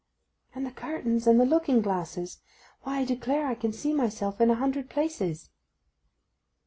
'And 0.55 0.65
the 0.65 0.71
curtains 0.71 1.27
and 1.27 1.39
the 1.39 1.45
looking 1.45 1.79
glasses: 1.79 2.39
why 2.81 3.01
I 3.01 3.05
declare 3.05 3.45
I 3.45 3.53
can 3.53 3.71
see 3.71 3.93
myself 3.93 4.41
in 4.41 4.49
a 4.49 4.55
hundred 4.55 4.89
places. 4.89 5.51